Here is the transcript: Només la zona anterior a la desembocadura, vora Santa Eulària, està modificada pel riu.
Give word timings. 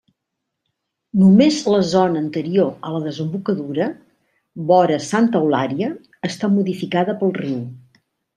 Només 1.23 1.59
la 1.73 1.81
zona 1.89 2.17
anterior 2.21 2.71
a 2.89 2.93
la 2.95 3.01
desembocadura, 3.03 3.89
vora 4.73 4.97
Santa 5.09 5.43
Eulària, 5.43 5.91
està 6.31 6.51
modificada 6.57 7.17
pel 7.23 7.37
riu. 7.39 7.63